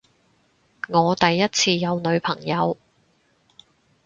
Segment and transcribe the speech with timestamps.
[0.89, 2.75] 我第一次有女朋友